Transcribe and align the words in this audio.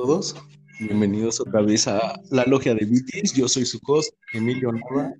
todos. 0.00 0.34
Bienvenidos 0.80 1.40
otra 1.40 1.60
vez 1.60 1.86
a 1.86 2.18
la 2.30 2.44
logia 2.46 2.74
de 2.74 2.86
Vitis. 2.86 3.34
Yo 3.34 3.46
soy 3.46 3.66
su 3.66 3.78
host, 3.86 4.14
Emilio 4.32 4.72
Nava. 4.72 5.12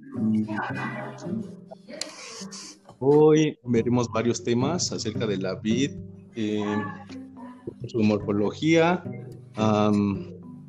Hoy 2.98 3.58
veremos 3.64 4.08
varios 4.08 4.42
temas 4.42 4.90
acerca 4.90 5.26
de 5.26 5.36
la 5.36 5.56
vid, 5.56 5.90
eh, 6.34 6.82
su 7.88 7.98
morfología, 7.98 9.04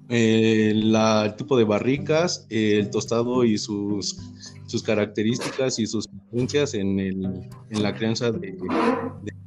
el 0.10 1.36
tipo 1.38 1.58
de 1.58 1.64
barricas, 1.64 2.46
el 2.50 2.90
tostado 2.90 3.46
y 3.46 3.58
sus, 3.58 4.18
sus 4.66 4.84
características 4.84 5.80
y 5.80 5.88
sus 5.88 6.06
influencias 6.12 6.74
en, 6.74 7.00
en 7.00 7.82
la 7.82 7.94
crianza 7.94 8.30
de, 8.30 8.52
de 8.52 9.41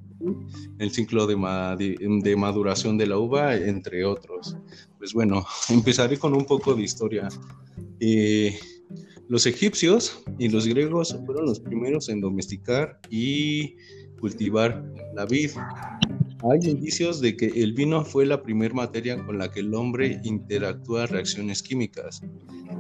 el 0.79 0.91
ciclo 0.91 1.27
de, 1.27 1.35
de, 2.23 2.37
maduración 2.37 2.99
de 2.99 3.07
la 3.07 3.19
uva, 3.19 3.55
entre 3.57 4.05
otros. 4.05 4.57
Pues 4.99 5.13
bueno, 5.13 5.45
empezaré 5.69 6.19
con 6.19 6.35
un 6.35 6.45
poco 6.45 6.75
de 6.75 6.83
historia. 6.83 7.29
Eh, 8.01 8.59
los 9.29 9.47
egipcios 9.47 10.23
y 10.39 10.49
los 10.49 10.67
griegos 10.67 11.17
fueron 11.25 11.47
los 11.47 11.61
primeros 11.61 12.09
en 12.09 12.21
domesticar 12.21 13.01
y 13.09 13.77
cultivar 14.21 14.85
la 15.15 15.25
vid. 15.25 15.51
Hay 16.51 16.69
indicios 16.69 17.21
de 17.23 17.37
que 17.37 17.47
el 17.47 17.73
vino 17.73 18.05
fue 18.05 18.27
la 18.27 18.43
primera 18.43 18.75
materia 18.75 19.25
con 19.25 19.39
la 19.39 19.51
que 19.51 19.61
el 19.61 19.75
hombre 19.75 20.21
interactúa 20.25 21.07
reacciones 21.07 21.63
químicas. 21.63 22.21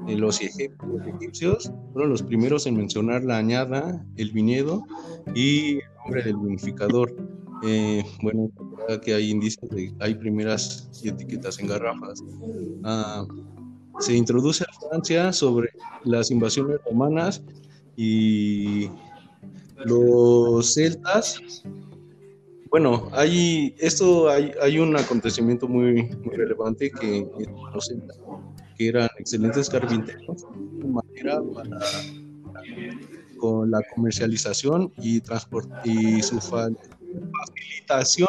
Los 0.06 0.40
egipcios 0.42 1.72
fueron 1.92 2.10
los 2.10 2.22
primeros 2.22 2.66
en 2.66 2.76
mencionar 2.76 3.24
la 3.24 3.38
añada, 3.38 4.04
el 4.16 4.32
viñedo 4.32 4.84
y 5.34 5.76
el 5.76 5.94
nombre 6.04 6.22
del 6.22 6.36
vinificador. 6.36 7.16
Eh, 7.62 8.04
bueno, 8.22 8.50
que 9.02 9.14
hay 9.14 9.30
indicios 9.30 9.70
de 9.70 9.92
hay 10.00 10.14
primeras 10.14 10.88
etiquetas 11.02 11.58
en 11.58 11.68
garrafas. 11.68 12.22
Ah, 12.82 13.26
se 14.00 14.14
introduce 14.16 14.64
a 14.64 14.88
Francia 14.88 15.32
sobre 15.32 15.70
las 16.04 16.30
invasiones 16.30 16.78
romanas 16.84 17.42
y 17.96 18.90
los 19.84 20.74
celtas. 20.74 21.40
Bueno, 22.70 23.08
hay 23.12 23.74
esto 23.78 24.28
hay, 24.28 24.78
un 24.78 24.96
acontecimiento 24.96 25.68
muy, 25.68 26.10
relevante 26.32 26.90
que 26.90 27.26
los 27.72 27.86
celtas, 27.86 28.18
que 28.76 28.88
eran 28.88 29.08
excelentes 29.18 29.70
carpinteros, 29.70 30.44
con 33.38 33.70
la 33.70 33.80
comercialización 33.94 34.92
y 34.98 35.20
transporte 35.20 35.72
y 35.84 36.20
su 36.22 36.40
facilitación 37.32 38.28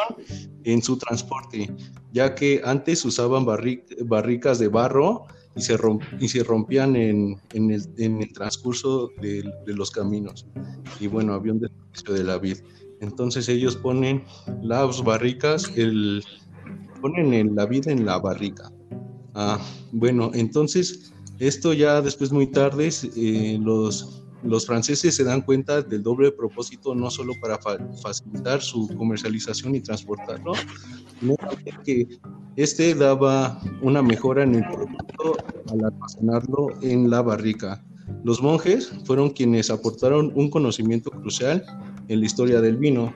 en 0.63 0.81
su 0.81 0.97
transporte, 0.97 1.69
ya 2.11 2.35
que 2.35 2.61
antes 2.63 3.03
usaban 3.05 3.45
barricas 3.45 4.59
de 4.59 4.67
barro 4.67 5.25
y 5.55 5.61
se, 5.61 5.77
y 6.19 6.27
se 6.27 6.43
rompían 6.43 6.95
en, 6.95 7.39
en, 7.53 7.71
el, 7.71 7.83
en 7.97 8.21
el, 8.21 8.33
transcurso 8.33 9.09
de, 9.21 9.43
los 9.67 9.91
caminos. 9.91 10.45
Y 10.99 11.07
bueno, 11.07 11.33
había 11.33 11.53
un 11.53 11.59
desperdicio 11.59 12.13
de 12.13 12.23
la 12.23 12.37
vid. 12.37 12.57
Entonces 13.01 13.47
ellos 13.49 13.75
ponen 13.75 14.23
las 14.61 15.03
barricas, 15.03 15.71
el, 15.75 16.23
ponen 17.01 17.55
la 17.55 17.65
vid 17.65 17.87
en 17.87 18.05
la 18.05 18.19
barrica. 18.19 18.71
Ah, 19.33 19.59
bueno, 19.91 20.31
entonces 20.33 21.13
esto 21.39 21.73
ya 21.73 22.01
después 22.01 22.31
muy 22.31 22.47
tarde 22.47 22.89
eh, 23.15 23.57
los 23.61 24.24
los 24.45 24.65
franceses 24.65 25.15
se 25.15 25.23
dan 25.23 25.41
cuenta 25.41 25.81
del 25.81 26.03
doble 26.03 26.31
propósito 26.31 26.93
no 26.93 27.09
solo 27.09 27.33
para 27.41 27.59
facilitar 28.01 28.61
su 28.61 28.87
comercialización 28.97 29.75
y 29.75 29.81
transportarlo, 29.81 30.53
sino 31.19 31.35
que 31.83 32.07
este 32.55 32.93
daba 32.95 33.59
una 33.81 34.01
mejora 34.01 34.43
en 34.43 34.55
el 34.55 34.63
producto 34.63 35.37
al 35.69 35.85
almacenarlo 35.85 36.69
en 36.81 37.09
la 37.09 37.21
barrica. 37.21 37.83
Los 38.23 38.41
monjes 38.41 38.91
fueron 39.05 39.31
quienes 39.31 39.69
aportaron 39.69 40.31
un 40.35 40.49
conocimiento 40.49 41.09
crucial 41.09 41.63
en 42.07 42.19
la 42.19 42.25
historia 42.25 42.61
del 42.61 42.77
vino, 42.77 43.13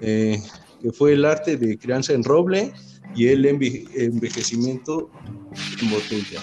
eh, 0.00 0.42
que 0.80 0.92
fue 0.92 1.12
el 1.12 1.24
arte 1.24 1.56
de 1.56 1.78
crianza 1.78 2.14
en 2.14 2.24
roble 2.24 2.72
y 3.14 3.28
el 3.28 3.44
envejecimiento 3.44 5.10
en 5.82 5.90
botella. 5.90 6.40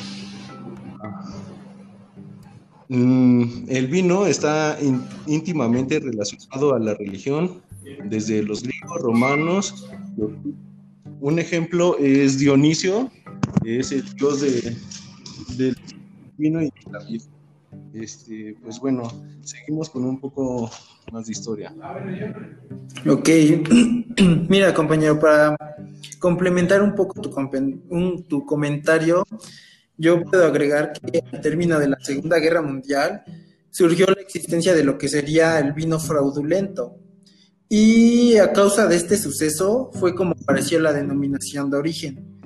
Mm, 2.90 3.66
el 3.68 3.88
vino 3.88 4.26
está 4.26 4.78
íntimamente 5.26 6.00
relacionado 6.00 6.74
a 6.74 6.80
la 6.80 6.94
religión 6.94 7.62
desde 8.06 8.44
los 8.44 8.64
griegos, 8.64 9.02
romanos. 9.02 9.90
Un 11.20 11.40
ejemplo 11.40 11.98
es 12.00 12.40
Dionisio, 12.40 13.12
es 13.66 13.92
el 13.92 14.04
dios 14.16 14.42
del 15.58 15.78
vino 16.38 16.62
y 16.62 16.72
la 16.92 17.00
vida. 17.00 17.26
Este, 17.94 18.56
pues 18.62 18.80
bueno, 18.80 19.12
seguimos 19.42 19.90
con 19.90 20.06
un 20.06 20.20
poco 20.20 20.70
más 21.12 21.26
de 21.26 21.32
historia. 21.32 21.74
Ok, 23.10 23.30
mira 24.50 24.74
compañero, 24.74 25.20
para 25.20 25.58
complementar 26.20 26.82
un 26.82 26.96
poco 26.96 27.22
tu, 27.22 27.34
tu 28.28 28.46
comentario, 28.46 29.26
yo 29.98 30.24
puedo 30.24 30.46
agregar 30.46 30.94
que 30.94 31.24
al 31.32 31.42
término 31.42 31.80
de 31.80 31.90
la 31.90 32.00
Segunda 32.00 32.38
Guerra 32.40 32.62
Mundial 32.62 33.24
surgió 33.72 34.06
la 34.08 34.22
existencia 34.22 34.74
de 34.74 34.84
lo 34.84 34.98
que 34.98 35.10
sería 35.10 35.60
el 35.60 35.74
vino 35.74 36.00
fraudulento. 36.00 36.98
Y 37.70 38.38
a 38.38 38.54
causa 38.54 38.88
de 38.88 38.96
este 38.96 39.18
suceso 39.18 39.92
fue 39.94 40.16
como 40.16 40.32
apareció 40.32 40.80
la 40.80 40.94
denominación 40.94 41.70
de 41.70 41.78
origen. 41.78 42.38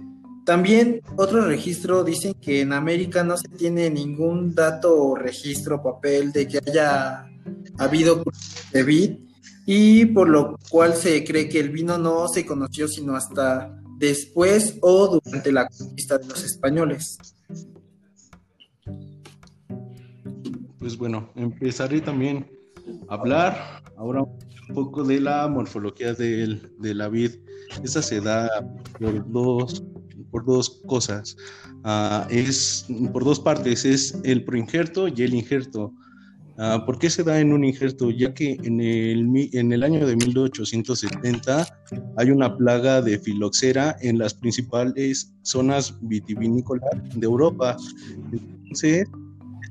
También 0.46 1.02
otro 1.18 1.46
registro 1.46 2.04
dicen 2.04 2.34
que 2.42 2.62
en 2.62 2.74
América 2.74 3.24
no 3.24 3.38
se 3.38 3.48
tiene 3.50 3.90
ningún 3.90 4.56
dato 4.56 4.96
o 5.00 5.16
registro 5.16 5.84
papel 5.84 6.32
de 6.32 6.48
que 6.48 6.58
haya 6.58 7.28
habido 7.78 8.24
de 8.74 8.84
vid 8.84 9.12
y 9.68 10.06
por 10.06 10.28
lo 10.28 10.58
cual 10.70 10.96
se 10.96 11.24
cree 11.24 11.48
que 11.48 11.60
el 11.60 11.70
vino 11.70 11.98
no 12.00 12.28
se 12.28 12.46
conoció 12.46 12.88
sino 12.88 13.16
hasta 13.16 13.80
después 14.00 14.78
o 14.82 15.20
durante 15.24 15.52
la 15.52 15.68
conquista 15.68 16.18
de 16.18 16.28
los 16.28 16.44
españoles. 16.44 17.18
Pues 20.80 20.98
bueno, 20.98 21.30
empezaré 21.36 22.02
también 22.02 22.50
a 23.08 23.14
hablar 23.14 23.84
ahora 23.98 24.24
un 24.24 24.76
poco 24.76 25.04
de 25.04 25.20
la 25.22 25.48
morfología 25.48 26.14
de, 26.14 26.60
la 26.82 27.08
vid. 27.08 27.32
Esta 27.84 28.02
se 28.02 28.20
da 28.20 28.50
por 29.00 29.32
dos, 29.32 29.84
por 30.32 30.46
dos 30.46 30.82
cosas. 30.88 31.38
Ah, 31.84 32.28
es 32.30 32.88
por 33.14 33.24
dos 33.24 33.40
partes, 33.40 33.86
es 33.86 34.18
el 34.24 34.44
proinjerto 34.44 35.08
y 35.08 35.22
el 35.22 35.34
injerto. 35.34 35.94
Uh, 36.62 36.86
¿Por 36.86 37.00
qué 37.00 37.10
se 37.10 37.24
da 37.24 37.40
en 37.40 37.54
un 37.54 37.64
injerto? 37.64 38.12
Ya 38.12 38.36
que 38.36 38.52
en 38.64 38.80
el, 38.82 39.50
en 39.52 39.72
el 39.72 39.82
año 39.82 40.06
de 40.06 40.16
1870 40.16 41.66
hay 42.18 42.30
una 42.30 42.56
plaga 42.56 43.02
de 43.02 43.18
filoxera 43.18 43.96
en 44.02 44.20
las 44.20 44.36
principales 44.36 45.34
zonas 45.42 45.98
vitivinícolas 46.02 46.92
de 47.16 47.26
Europa. 47.26 47.78
Entonces, 48.32 49.08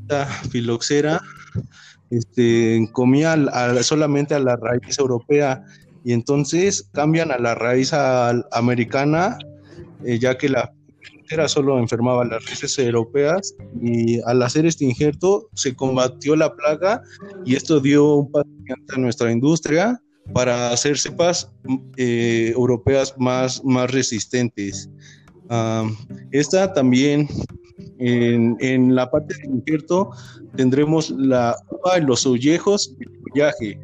esta 0.01 0.27
filoxera 0.51 1.21
este, 2.11 2.89
comía 2.91 3.37
solamente 3.83 4.35
a 4.35 4.41
la 4.41 4.57
raíz 4.57 4.99
europea 4.99 5.63
y 6.05 6.13
entonces 6.13 6.91
cambian 6.93 7.31
a 7.31 7.39
la 7.39 7.55
raíz 7.55 7.93
americana, 8.51 9.39
eh, 10.05 10.19
ya 10.19 10.37
que 10.37 10.49
la 10.49 10.73
era 11.31 11.49
solo 11.49 11.79
enfermaba 11.79 12.25
las 12.25 12.45
raíces 12.45 12.79
europeas 12.79 13.55
y 13.81 14.21
al 14.23 14.43
hacer 14.43 14.67
este 14.67 14.85
injerto 14.85 15.49
se 15.55 15.75
combatió 15.75 16.35
la 16.37 16.55
plaga 16.55 17.03
y 17.45 17.55
esto 17.55 17.81
dio 17.81 18.15
un 18.15 18.31
paso 18.31 18.49
a 18.95 18.99
nuestra 18.99 19.31
industria 19.31 20.01
para 20.33 20.71
hacer 20.71 20.99
cepas 20.99 21.51
eh, 21.97 22.53
europeas 22.55 23.15
más, 23.19 23.65
más 23.65 23.91
resistentes. 23.91 24.91
esta 26.33 26.73
también 26.73 27.29
en, 27.99 28.57
en, 28.61 28.95
la 28.95 29.11
parte 29.11 29.35
del 29.35 29.55
injerto 29.57 30.11
tendremos 30.57 31.11
la 31.11 31.57
los 32.03 32.27
ollejos 32.27 32.95
y 32.99 33.05
el 33.05 33.21
follaje 33.23 33.81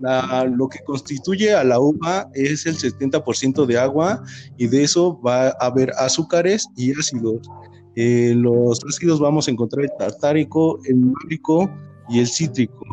lo 0.00 0.68
que 0.68 0.78
constituye 0.84 1.54
a 1.54 1.64
la 1.64 1.80
uva 1.80 2.28
es 2.34 2.66
el 2.66 2.76
70% 2.76 3.66
de 3.66 3.78
agua 3.78 4.22
y 4.56 4.66
de 4.66 4.84
eso 4.84 5.20
va 5.20 5.48
a 5.48 5.66
haber 5.66 5.92
azúcares 5.98 6.66
y 6.76 6.92
ácidos. 6.92 7.48
Eh, 7.94 8.34
los 8.36 8.80
ácidos 8.86 9.20
vamos 9.20 9.48
a 9.48 9.50
encontrar 9.50 9.84
el 9.84 9.92
tartárico, 9.98 10.78
el 10.84 10.96
málico 10.96 11.70
y 12.08 12.20
el 12.20 12.26
cítrico. 12.26 12.84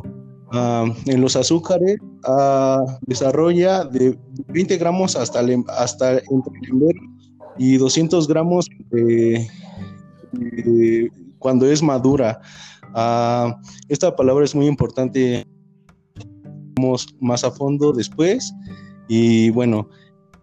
Ah, 0.56 0.86
en 1.08 1.20
los 1.20 1.36
azúcares 1.36 1.98
uh, 2.28 2.86
desarrolla 3.08 3.86
de 3.86 4.16
20 4.50 4.78
gramos 4.78 5.16
hasta, 5.16 5.40
hasta 5.70 6.12
entre 6.12 6.54
el 6.72 6.94
y 7.58 7.78
200 7.78 8.28
gramos 8.28 8.68
cuando 11.40 11.66
es 11.66 11.82
madura. 11.82 12.40
Ah, 12.94 13.60
esta 13.90 14.16
palabra 14.16 14.46
es 14.46 14.54
muy 14.54 14.68
importante 14.68 15.46
más 17.20 17.44
a 17.44 17.52
fondo 17.52 17.94
después. 17.94 18.54
Y 19.08 19.50
bueno, 19.52 19.90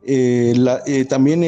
Eh, 0.02 0.54
eh, 0.86 1.04
también 1.04 1.42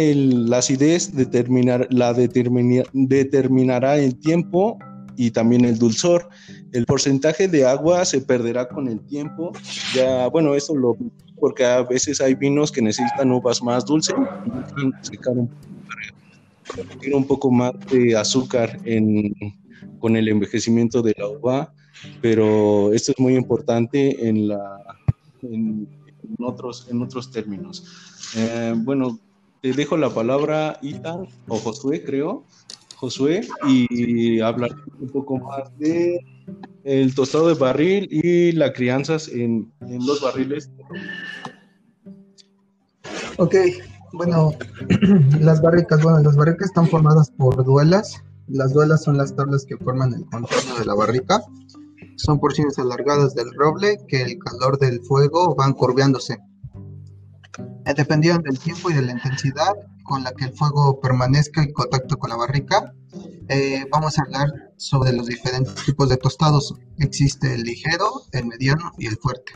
la 0.50 0.58
acidez 0.58 1.10
determinar, 1.14 1.88
la 1.90 2.12
determinará 2.12 3.96
el 3.96 4.14
tiempo 4.20 4.78
y 5.16 5.30
también 5.30 5.64
el 5.64 5.78
dulzor. 5.78 6.28
El 6.72 6.84
porcentaje 6.84 7.48
de 7.48 7.64
agua 7.64 8.04
se 8.04 8.20
perderá 8.20 8.68
con 8.68 8.88
el 8.88 9.00
tiempo. 9.06 9.52
Ya, 9.94 10.28
bueno, 10.28 10.54
eso 10.54 10.76
lo 10.76 10.96
porque 11.40 11.64
a 11.64 11.82
veces 11.82 12.20
hay 12.20 12.34
vinos 12.34 12.70
que 12.70 12.82
necesitan 12.82 13.32
uvas 13.32 13.62
más 13.62 13.84
dulces 13.84 14.14
y 17.02 17.12
un 17.12 17.26
poco 17.26 17.50
más 17.50 17.72
de 17.90 18.14
azúcar 18.16 18.78
en, 18.84 19.32
con 19.98 20.14
el 20.14 20.28
envejecimiento 20.28 21.02
de 21.02 21.14
la 21.18 21.26
uva, 21.26 21.72
pero 22.20 22.92
esto 22.92 23.12
es 23.12 23.18
muy 23.18 23.36
importante 23.36 24.28
en, 24.28 24.48
la, 24.48 24.82
en, 25.42 25.88
otros, 26.38 26.88
en 26.90 27.02
otros 27.02 27.30
términos. 27.30 27.84
Eh, 28.36 28.74
bueno, 28.76 29.18
te 29.60 29.72
dejo 29.72 29.96
la 29.96 30.10
palabra, 30.10 30.78
Ita, 30.82 31.16
o 31.48 31.56
Josué, 31.56 32.02
creo, 32.04 32.44
Josué, 32.96 33.46
y 33.68 34.40
hablar 34.40 34.74
un 35.00 35.08
poco 35.08 35.38
más 35.38 35.76
de 35.78 36.20
el 36.84 37.14
tostado 37.14 37.48
de 37.48 37.54
barril 37.54 38.08
y 38.10 38.52
la 38.52 38.72
crianzas 38.72 39.28
en, 39.28 39.72
en 39.80 40.06
los 40.06 40.20
barriles. 40.20 40.70
Ok, 43.38 43.54
bueno, 44.12 44.52
las 45.40 45.62
barricas, 45.62 46.02
bueno, 46.02 46.20
las 46.20 46.36
barricas 46.36 46.68
están 46.68 46.88
formadas 46.88 47.30
por 47.30 47.64
duelas. 47.64 48.22
Las 48.48 48.72
duelas 48.72 49.04
son 49.04 49.16
las 49.16 49.34
tablas 49.34 49.64
que 49.64 49.76
forman 49.76 50.12
el 50.12 50.24
contorno 50.26 50.78
de 50.78 50.84
la 50.84 50.94
barrica. 50.94 51.42
Son 52.16 52.38
porciones 52.38 52.78
alargadas 52.78 53.34
del 53.34 53.52
roble 53.54 53.98
que 54.08 54.22
el 54.22 54.38
calor 54.38 54.78
del 54.78 55.00
fuego 55.02 55.54
van 55.54 55.72
curveándose. 55.72 56.38
Eh, 57.84 57.94
dependiendo 57.96 58.42
del 58.42 58.58
tiempo 58.58 58.90
y 58.90 58.94
de 58.94 59.02
la 59.02 59.12
intensidad 59.12 59.74
con 60.04 60.22
la 60.24 60.32
que 60.32 60.46
el 60.46 60.52
fuego 60.52 61.00
permanezca 61.00 61.62
en 61.62 61.72
contacto 61.72 62.16
con 62.16 62.30
la 62.30 62.36
barrica, 62.36 62.92
eh, 63.48 63.84
vamos 63.90 64.18
a 64.18 64.22
hablar 64.22 64.48
sobre 64.76 65.12
los 65.12 65.26
diferentes 65.26 65.74
tipos 65.84 66.08
de 66.08 66.16
tostados. 66.16 66.74
Existe 66.98 67.54
el 67.54 67.62
ligero, 67.62 68.22
el 68.32 68.46
mediano 68.46 68.92
y 68.98 69.06
el 69.06 69.16
fuerte. 69.16 69.52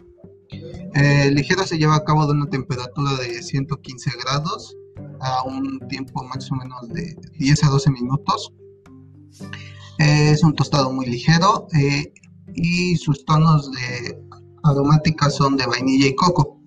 El 0.94 1.34
ligero 1.34 1.66
se 1.66 1.78
lleva 1.78 1.96
a 1.96 2.04
cabo 2.04 2.26
de 2.26 2.32
una 2.32 2.48
temperatura 2.48 3.16
de 3.16 3.42
115 3.42 4.10
grados 4.22 4.76
a 5.20 5.42
un 5.44 5.80
tiempo 5.88 6.22
más 6.24 6.50
o 6.50 6.56
menos 6.56 6.88
de 6.88 7.16
10 7.38 7.64
a 7.64 7.68
12 7.68 7.90
minutos. 7.90 8.52
es 9.98 10.42
un 10.42 10.54
tostado 10.54 10.92
muy 10.92 11.06
ligero 11.06 11.66
eh, 11.74 12.12
y 12.56 12.96
sus 12.96 13.24
tonos 13.24 13.70
de 13.70 14.18
aromática 14.64 15.30
son 15.30 15.56
de 15.56 15.66
vainilla 15.66 16.08
y 16.08 16.14
coco. 16.14 16.60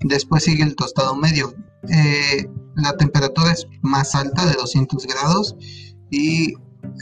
Después 0.00 0.44
sigue 0.44 0.62
el 0.62 0.76
tostado 0.76 1.14
medio. 1.16 1.54
Eh, 1.88 2.48
la 2.76 2.96
temperatura 2.96 3.52
es 3.52 3.66
más 3.82 4.14
alta 4.14 4.46
de 4.46 4.54
200 4.54 5.06
grados 5.06 5.56
y 6.10 6.54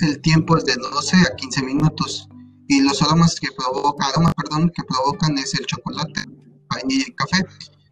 el 0.03 0.21
tiempo 0.23 0.57
es 0.57 0.65
de 0.65 0.75
12 0.75 1.17
a 1.17 1.37
15 1.37 1.63
minutos. 1.63 2.29
Y 2.69 2.81
los 2.81 3.03
aromas 3.03 3.39
que 3.39 3.49
provoca, 3.53 4.07
aromas, 4.07 4.35
perdón, 4.35 4.73
que 4.75 4.83
provocan 4.85 5.37
es 5.37 5.55
el 5.55 5.67
chocolate, 5.67 6.25
vainilla 6.71 7.05
y 7.07 7.13
café. 7.13 7.45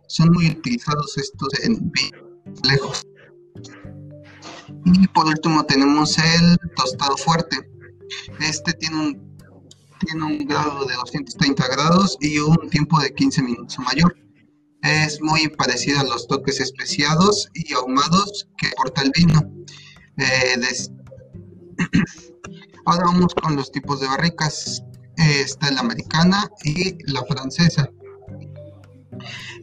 Son 0.08 0.30
muy 0.32 0.48
utilizados 0.50 1.16
estos 1.18 1.48
en 1.62 1.92
lejos. 2.64 3.02
Y 4.84 5.06
por 5.08 5.26
último 5.26 5.64
tenemos 5.64 6.16
el 6.18 6.58
tostado 6.74 7.16
fuerte. 7.16 7.70
Este 8.40 8.72
tiene 8.74 8.96
un, 8.96 9.31
tiene 10.04 10.24
un 10.24 10.38
grado 10.46 10.84
de 10.84 10.94
230 10.94 11.68
grados 11.68 12.16
y 12.20 12.38
un 12.38 12.68
tiempo 12.70 13.00
de 13.00 13.12
15 13.12 13.42
minutos 13.42 13.78
mayor. 13.78 14.16
Es 14.82 15.20
muy 15.20 15.48
parecido 15.48 16.00
a 16.00 16.04
los 16.04 16.26
toques 16.26 16.60
especiados 16.60 17.48
y 17.54 17.72
ahumados 17.72 18.48
que 18.58 18.68
aporta 18.68 19.02
el 19.02 19.12
vino. 19.16 19.40
Eh, 20.18 20.56
Ahora 22.84 23.04
vamos 23.04 23.34
con 23.34 23.54
los 23.56 23.70
tipos 23.70 24.00
de 24.00 24.08
barricas. 24.08 24.82
está 25.16 25.70
la 25.70 25.80
americana 25.80 26.50
y 26.64 26.96
la 27.12 27.22
francesa. 27.24 27.88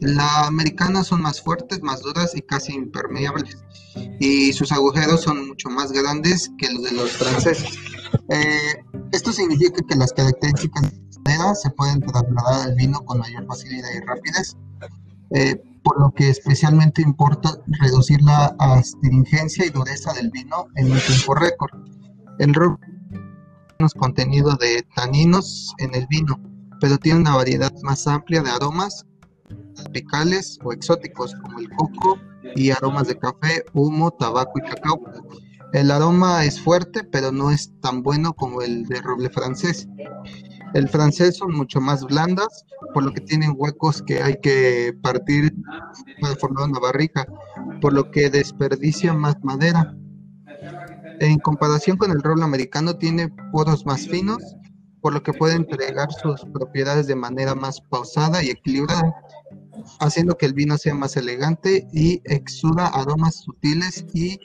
La 0.00 0.46
americana 0.46 1.04
son 1.04 1.20
más 1.20 1.42
fuertes, 1.42 1.82
más 1.82 2.00
duras 2.00 2.34
y 2.34 2.40
casi 2.40 2.72
impermeables. 2.72 3.58
Y 4.20 4.54
sus 4.54 4.72
agujeros 4.72 5.22
son 5.22 5.48
mucho 5.48 5.68
más 5.68 5.92
grandes 5.92 6.50
que 6.56 6.70
los 6.70 6.82
de 6.84 6.92
los 6.92 7.10
franceses. 7.10 7.78
Eh, 8.28 8.84
esto 9.12 9.32
significa 9.32 9.82
que 9.88 9.96
las 9.96 10.12
características 10.12 10.92
de 10.92 11.54
se 11.54 11.70
pueden 11.70 12.00
trasladar 12.00 12.68
al 12.68 12.74
vino 12.74 13.00
con 13.04 13.18
mayor 13.18 13.46
facilidad 13.46 13.88
y 13.94 14.00
rapidez. 14.00 14.56
Eh, 15.32 15.62
por 15.82 15.98
lo 16.00 16.10
que 16.10 16.28
especialmente 16.28 17.02
importa 17.02 17.50
reducir 17.66 18.20
la 18.22 18.54
astringencia 18.58 19.64
y 19.64 19.70
dureza 19.70 20.12
del 20.12 20.30
vino 20.30 20.66
en 20.76 20.92
un 20.92 20.98
tiempo 20.98 21.34
récord. 21.34 21.70
El 22.38 22.54
ron 22.54 22.78
menos 23.78 23.94
contenido 23.94 24.56
de 24.56 24.84
taninos 24.94 25.74
en 25.78 25.94
el 25.94 26.06
vino, 26.08 26.38
pero 26.80 26.98
tiene 26.98 27.20
una 27.20 27.36
variedad 27.36 27.72
más 27.82 28.06
amplia 28.06 28.42
de 28.42 28.50
aromas 28.50 29.06
tropicales 29.74 30.58
o 30.64 30.72
exóticos 30.72 31.34
como 31.42 31.58
el 31.58 31.70
coco 31.70 32.18
y 32.56 32.70
aromas 32.70 33.08
de 33.08 33.18
café, 33.18 33.64
humo, 33.72 34.10
tabaco 34.10 34.58
y 34.58 34.62
cacao. 34.62 35.00
El 35.72 35.90
aroma 35.90 36.44
es 36.44 36.60
fuerte, 36.60 37.04
pero 37.04 37.32
no 37.32 37.50
es 37.50 37.72
tan 37.80 38.02
bueno 38.02 38.32
como 38.32 38.62
el 38.62 38.86
de 38.86 39.00
roble 39.00 39.30
francés. 39.30 39.88
El 40.74 40.88
francés 40.88 41.36
son 41.36 41.52
mucho 41.52 41.80
más 41.80 42.04
blandas, 42.04 42.64
por 42.94 43.02
lo 43.02 43.12
que 43.12 43.20
tienen 43.20 43.54
huecos 43.56 44.02
que 44.02 44.22
hay 44.22 44.36
que 44.40 44.94
partir 45.02 45.52
para 46.20 46.36
formar 46.36 46.68
una 46.68 46.80
barrica, 46.80 47.26
por 47.80 47.92
lo 47.92 48.10
que 48.10 48.30
desperdicia 48.30 49.12
más 49.12 49.36
madera. 49.42 49.96
En 51.20 51.38
comparación 51.38 51.96
con 51.96 52.10
el 52.10 52.22
roble 52.22 52.44
americano, 52.44 52.96
tiene 52.96 53.28
poros 53.52 53.84
más 53.84 54.06
finos, 54.06 54.42
por 55.00 55.12
lo 55.12 55.22
que 55.22 55.32
puede 55.32 55.54
entregar 55.54 56.10
sus 56.12 56.44
propiedades 56.52 57.06
de 57.06 57.16
manera 57.16 57.54
más 57.54 57.80
pausada 57.80 58.42
y 58.42 58.50
equilibrada 58.50 59.14
haciendo 60.00 60.36
que 60.36 60.46
el 60.46 60.54
vino 60.54 60.76
sea 60.78 60.94
más 60.94 61.16
elegante 61.16 61.86
y 61.92 62.20
exuda 62.24 62.86
aromas 62.88 63.36
sutiles 63.36 64.04
y 64.12 64.38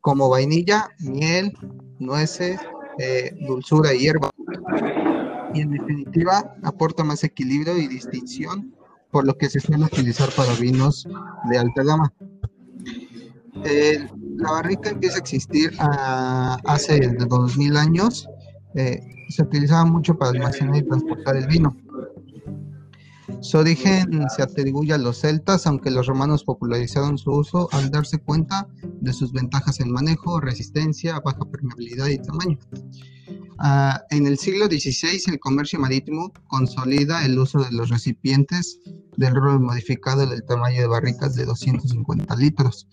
como 0.00 0.28
vainilla, 0.28 0.88
miel, 0.98 1.52
nueces, 1.98 2.60
eh, 2.98 3.32
dulzura 3.46 3.94
y 3.94 4.00
hierba. 4.00 4.30
Y 5.54 5.62
en 5.62 5.70
definitiva 5.72 6.54
aporta 6.62 7.04
más 7.04 7.24
equilibrio 7.24 7.76
y 7.76 7.88
distinción, 7.88 8.74
por 9.10 9.26
lo 9.26 9.36
que 9.36 9.48
se 9.50 9.60
suele 9.60 9.84
utilizar 9.84 10.30
para 10.36 10.52
vinos 10.54 11.06
de 11.50 11.58
alta 11.58 11.82
gama. 11.82 12.12
la 14.36 14.52
barrica 14.52 14.90
empieza 14.90 15.16
a 15.16 15.20
existir 15.20 15.72
ah, 15.80 16.58
hace 16.64 17.00
2000 17.00 17.76
años. 17.76 18.28
Eh, 18.74 19.00
se 19.28 19.42
utilizaba 19.42 19.84
mucho 19.84 20.16
para 20.16 20.30
almacenar 20.30 20.76
y 20.76 20.82
transportar 20.82 21.36
el 21.36 21.46
vino. 21.46 21.76
Su 23.40 23.56
origen 23.58 24.26
se 24.36 24.42
atribuye 24.42 24.92
a 24.92 24.98
los 24.98 25.20
celtas, 25.20 25.66
aunque 25.66 25.90
los 25.90 26.06
romanos 26.06 26.44
popularizaron 26.44 27.16
su 27.16 27.30
uso 27.30 27.68
al 27.72 27.90
darse 27.90 28.18
cuenta 28.18 28.68
de 29.00 29.12
sus 29.14 29.32
ventajas 29.32 29.80
en 29.80 29.90
manejo, 29.90 30.40
resistencia, 30.40 31.20
baja 31.20 31.44
permeabilidad 31.50 32.08
y 32.08 32.18
tamaño. 32.18 32.58
Ah, 33.58 34.02
en 34.10 34.26
el 34.26 34.38
siglo 34.38 34.66
XVI, 34.66 35.22
el 35.32 35.38
comercio 35.38 35.78
marítimo 35.78 36.32
consolida 36.48 37.24
el 37.24 37.38
uso 37.38 37.62
de 37.62 37.72
los 37.72 37.88
recipientes 37.88 38.78
del 39.16 39.34
roble 39.34 39.58
modificado 39.58 40.26
del 40.26 40.44
tamaño 40.44 40.80
de 40.80 40.86
barricas 40.86 41.34
de 41.34 41.46
250 41.46 42.36
litros. 42.36 42.88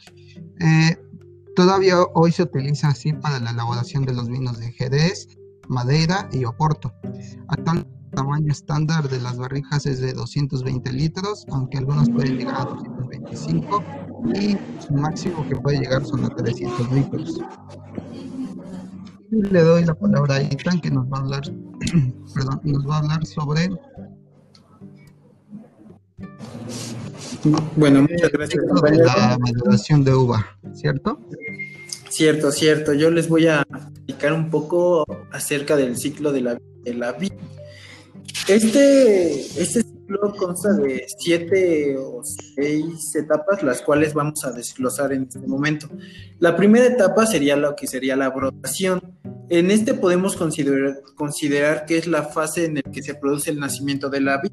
Eh, 0.59 0.97
todavía 1.55 2.01
hoy 2.13 2.31
se 2.31 2.43
utiliza 2.43 2.89
así 2.89 3.11
para 3.11 3.39
la 3.39 3.51
elaboración 3.51 4.05
de 4.05 4.13
los 4.13 4.29
vinos 4.29 4.59
de 4.59 4.71
Jerez, 4.71 5.27
Madeira 5.67 6.29
y 6.31 6.45
Oporto 6.45 6.93
tamaño 8.11 8.51
estándar 8.51 9.09
de 9.09 9.19
las 9.19 9.37
barrijas 9.37 9.85
es 9.85 9.99
de 9.99 10.13
220 10.13 10.91
litros, 10.93 11.45
aunque 11.51 11.77
algunos 11.77 12.09
pueden 12.09 12.37
llegar 12.37 12.55
a 12.55 12.65
225 12.65 13.83
y 14.35 14.57
su 14.85 14.93
máximo 14.93 15.47
que 15.47 15.55
puede 15.55 15.79
llegar 15.79 16.05
son 16.05 16.25
a 16.25 16.29
300 16.29 16.91
litros. 16.91 17.39
le 19.29 19.61
doy 19.61 19.85
la 19.85 19.93
palabra 19.93 20.35
a 20.35 20.41
Ethan 20.41 20.79
que 20.79 20.91
nos 20.91 21.05
va 21.05 21.17
a 21.17 21.21
hablar, 21.21 21.43
perdón, 22.33 22.61
nos 22.63 22.87
va 22.87 22.95
a 22.95 22.99
hablar 22.99 23.25
sobre 23.25 23.69
bueno, 27.75 28.01
muchas 28.01 28.31
gracias. 28.31 28.63
La 28.65 29.37
maduración 29.39 30.03
de 30.03 30.13
uva, 30.13 30.57
¿cierto? 30.73 31.19
Cierto, 32.09 32.51
cierto. 32.51 32.93
Yo 32.93 33.11
les 33.11 33.29
voy 33.29 33.47
a 33.47 33.61
explicar 33.61 34.33
un 34.33 34.49
poco 34.49 35.05
acerca 35.31 35.75
del 35.75 35.97
ciclo 35.97 36.31
de 36.31 36.41
la, 36.41 36.57
de 36.83 36.93
la 36.93 37.13
vida 37.13 37.35
este, 38.47 39.41
este 39.61 39.81
ciclo 39.81 40.33
consta 40.37 40.73
de 40.73 41.05
siete 41.17 41.97
o 41.97 42.21
seis 42.23 43.15
etapas, 43.15 43.61
las 43.63 43.81
cuales 43.81 44.13
vamos 44.13 44.43
a 44.45 44.51
desglosar 44.51 45.11
en 45.13 45.23
este 45.23 45.45
momento. 45.47 45.89
La 46.39 46.55
primera 46.55 46.85
etapa 46.85 47.25
sería 47.25 47.55
lo 47.55 47.75
que 47.75 47.87
sería 47.87 48.15
la 48.15 48.29
brotación. 48.29 49.01
En 49.49 49.71
este 49.71 49.93
podemos 49.93 50.35
considerar, 50.35 51.01
considerar 51.15 51.85
que 51.85 51.97
es 51.97 52.07
la 52.07 52.23
fase 52.23 52.65
en 52.65 52.75
la 52.75 52.81
que 52.83 53.03
se 53.03 53.15
produce 53.15 53.51
el 53.51 53.59
nacimiento 53.59 54.09
de 54.09 54.21
la 54.21 54.41
vid. 54.41 54.51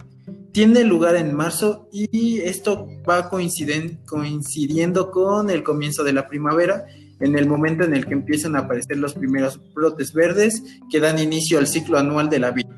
tiene 0.53 0.85
lugar 0.85 1.17
en 1.17 1.35
marzo 1.35 1.89
y 1.93 2.39
esto 2.39 2.87
va 3.09 3.29
coincidiendo 3.29 5.11
con 5.11 5.51
el 5.51 5.63
comienzo 5.65 6.05
de 6.05 6.13
la 6.13 6.29
primavera, 6.29 6.87
en 7.21 7.37
el 7.39 7.47
momento 7.47 7.85
en 7.85 7.95
el 7.95 8.07
que 8.07 8.15
empiezan 8.15 8.57
a 8.57 8.61
aparecer 8.61 8.99
los 8.99 9.15
primeros 9.15 9.61
brotes 9.73 10.13
verdes 10.13 10.63
que 10.91 11.01
dan 11.01 11.19
inicio 11.19 11.59
al 11.59 11.67
ciclo 11.67 11.99
anual 11.99 12.29
de 12.29 12.39
la 12.39 12.51
vida. 12.51 12.74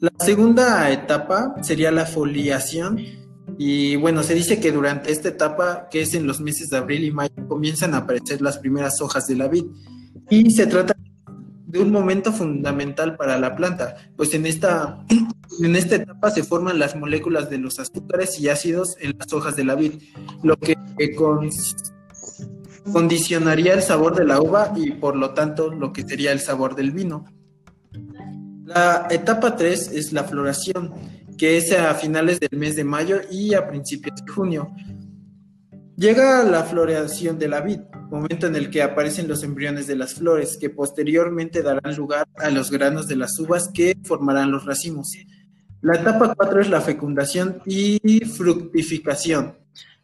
La 0.00 0.12
segunda 0.24 0.90
etapa 0.92 1.56
sería 1.62 1.90
la 1.90 2.06
foliación 2.06 2.98
y 3.58 3.96
bueno, 3.96 4.22
se 4.22 4.34
dice 4.34 4.60
que 4.60 4.70
durante 4.70 5.10
esta 5.10 5.28
etapa, 5.28 5.88
que 5.90 6.02
es 6.02 6.14
en 6.14 6.26
los 6.26 6.40
meses 6.40 6.68
de 6.68 6.76
abril 6.76 7.02
y 7.02 7.10
mayo, 7.10 7.34
comienzan 7.48 7.94
a 7.94 7.98
aparecer 7.98 8.40
las 8.40 8.58
primeras 8.58 9.00
hojas 9.00 9.26
de 9.26 9.34
la 9.34 9.48
vid 9.48 9.64
y 10.30 10.50
se 10.52 10.66
trata 10.66 10.94
de 11.66 11.80
un 11.80 11.90
momento 11.90 12.32
fundamental 12.32 13.16
para 13.16 13.38
la 13.38 13.56
planta, 13.56 13.96
pues 14.16 14.32
en 14.34 14.46
esta 14.46 15.04
en 15.60 15.74
esta 15.74 15.96
etapa 15.96 16.30
se 16.30 16.44
forman 16.44 16.78
las 16.78 16.94
moléculas 16.94 17.50
de 17.50 17.58
los 17.58 17.80
azúcares 17.80 18.38
y 18.38 18.48
ácidos 18.48 18.96
en 19.00 19.16
las 19.18 19.32
hojas 19.32 19.56
de 19.56 19.64
la 19.64 19.74
vid, 19.74 19.94
lo 20.42 20.56
que 20.56 20.76
condicionaría 22.92 23.74
el 23.74 23.82
sabor 23.82 24.14
de 24.14 24.24
la 24.24 24.40
uva 24.40 24.72
y 24.76 24.92
por 24.92 25.16
lo 25.16 25.34
tanto 25.34 25.72
lo 25.72 25.92
que 25.92 26.02
sería 26.02 26.32
el 26.32 26.40
sabor 26.40 26.76
del 26.76 26.92
vino. 26.92 27.24
La 28.68 29.06
etapa 29.08 29.56
3 29.56 29.92
es 29.94 30.12
la 30.12 30.24
floración, 30.24 30.92
que 31.38 31.56
es 31.56 31.72
a 31.72 31.94
finales 31.94 32.38
del 32.38 32.58
mes 32.58 32.76
de 32.76 32.84
mayo 32.84 33.18
y 33.30 33.54
a 33.54 33.66
principios 33.66 34.22
de 34.22 34.30
junio. 34.30 34.74
Llega 35.96 36.44
la 36.44 36.64
floración 36.64 37.38
de 37.38 37.48
la 37.48 37.62
vid, 37.62 37.80
momento 38.10 38.46
en 38.46 38.56
el 38.56 38.68
que 38.68 38.82
aparecen 38.82 39.26
los 39.26 39.42
embriones 39.42 39.86
de 39.86 39.96
las 39.96 40.12
flores, 40.12 40.58
que 40.60 40.68
posteriormente 40.68 41.62
darán 41.62 41.96
lugar 41.96 42.28
a 42.36 42.50
los 42.50 42.70
granos 42.70 43.08
de 43.08 43.16
las 43.16 43.38
uvas 43.38 43.70
que 43.72 43.96
formarán 44.04 44.50
los 44.50 44.66
racimos. 44.66 45.16
La 45.80 45.94
etapa 45.94 46.34
4 46.34 46.60
es 46.60 46.68
la 46.68 46.82
fecundación 46.82 47.62
y 47.64 48.20
fructificación, 48.20 49.56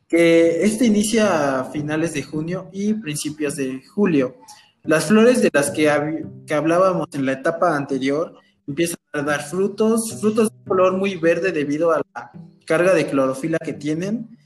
que 0.08 0.64
este 0.64 0.86
inicia 0.86 1.60
a 1.60 1.64
finales 1.66 2.14
de 2.14 2.22
junio 2.22 2.70
y 2.72 2.94
principios 2.94 3.56
de 3.56 3.82
julio. 3.94 4.36
Las 4.84 5.04
flores 5.04 5.42
de 5.42 5.50
las 5.52 5.70
que, 5.70 6.24
que 6.46 6.54
hablábamos 6.54 7.08
en 7.12 7.26
la 7.26 7.32
etapa 7.32 7.76
anterior 7.76 8.38
empiezan 8.66 8.98
a 9.12 9.22
dar 9.22 9.42
frutos, 9.42 10.18
frutos 10.20 10.50
de 10.50 10.64
color 10.68 10.96
muy 10.96 11.16
verde 11.16 11.52
debido 11.52 11.92
a 11.92 12.02
la 12.14 12.32
carga 12.64 12.94
de 12.94 13.06
clorofila 13.06 13.58
que 13.58 13.72
tienen. 13.72 14.36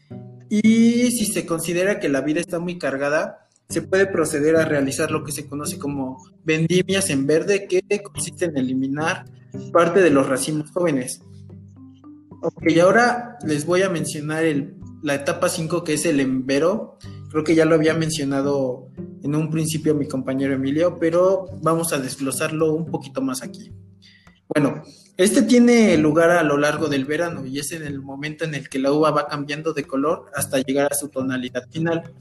Y 0.48 1.10
si 1.10 1.26
se 1.26 1.46
considera 1.46 2.00
que 2.00 2.08
la 2.08 2.22
vida 2.22 2.40
está 2.40 2.58
muy 2.58 2.78
cargada, 2.78 3.48
se 3.68 3.82
puede 3.82 4.06
proceder 4.06 4.56
a 4.56 4.64
realizar 4.64 5.10
lo 5.10 5.24
que 5.24 5.32
se 5.32 5.46
conoce 5.46 5.78
como 5.78 6.24
vendimias 6.44 7.10
en 7.10 7.26
verde, 7.26 7.66
que 7.66 7.82
consiste 8.02 8.46
en 8.46 8.56
eliminar 8.56 9.26
parte 9.72 10.00
de 10.00 10.10
los 10.10 10.26
racimos 10.26 10.70
jóvenes. 10.70 11.22
Ok, 12.40 12.64
ahora 12.80 13.36
les 13.44 13.66
voy 13.66 13.82
a 13.82 13.90
mencionar 13.90 14.44
la 15.02 15.14
etapa 15.14 15.48
5 15.48 15.84
que 15.84 15.94
es 15.94 16.06
el 16.06 16.20
embero. 16.20 16.96
Creo 17.30 17.44
que 17.44 17.54
ya 17.54 17.66
lo 17.66 17.74
había 17.74 17.94
mencionado 17.94 18.88
en 19.22 19.34
un 19.34 19.50
principio 19.50 19.94
mi 19.94 20.06
compañero 20.06 20.54
Emilio, 20.54 20.98
pero 20.98 21.46
vamos 21.62 21.92
a 21.92 21.98
desglosarlo 21.98 22.72
un 22.72 22.86
poquito 22.86 23.20
más 23.20 23.42
aquí. 23.42 23.70
Bueno, 24.48 24.82
este 25.16 25.42
tiene 25.42 25.96
lugar 25.98 26.30
a 26.30 26.42
lo 26.42 26.56
largo 26.56 26.88
del 26.88 27.04
verano 27.04 27.44
y 27.44 27.58
es 27.58 27.72
en 27.72 27.82
el 27.82 28.00
momento 28.00 28.44
en 28.44 28.54
el 28.54 28.68
que 28.68 28.78
la 28.78 28.92
uva 28.92 29.10
va 29.10 29.26
cambiando 29.26 29.72
de 29.72 29.84
color 29.84 30.26
hasta 30.34 30.60
llegar 30.60 30.92
a 30.92 30.96
su 30.96 31.08
tonalidad 31.08 31.68
final. 31.70 32.12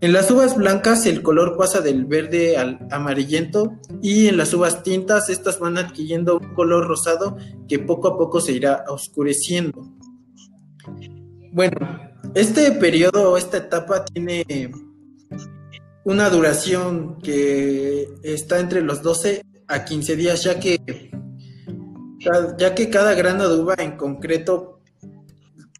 En 0.00 0.12
las 0.12 0.28
uvas 0.32 0.56
blancas 0.56 1.06
el 1.06 1.22
color 1.22 1.56
pasa 1.56 1.80
del 1.80 2.06
verde 2.06 2.56
al 2.56 2.80
amarillento 2.90 3.78
y 4.02 4.26
en 4.26 4.36
las 4.36 4.52
uvas 4.52 4.82
tintas 4.82 5.28
estas 5.28 5.60
van 5.60 5.78
adquiriendo 5.78 6.38
un 6.38 6.54
color 6.54 6.88
rosado 6.88 7.36
que 7.68 7.78
poco 7.78 8.08
a 8.08 8.18
poco 8.18 8.40
se 8.40 8.52
irá 8.52 8.84
oscureciendo. 8.88 9.88
Bueno, 11.52 11.76
este 12.34 12.72
periodo, 12.72 13.36
esta 13.36 13.58
etapa 13.58 14.04
tiene 14.04 14.72
una 16.04 16.30
duración 16.30 17.18
que 17.20 18.08
está 18.24 18.58
entre 18.58 18.80
los 18.80 19.02
12 19.02 19.44
a 19.68 19.84
15 19.84 20.16
días, 20.16 20.42
ya 20.42 20.58
que, 20.58 21.10
ya 22.58 22.74
que 22.74 22.90
cada 22.90 23.14
grano 23.14 23.48
de 23.48 23.62
uva 23.62 23.74
en 23.78 23.96
concreto 23.96 24.80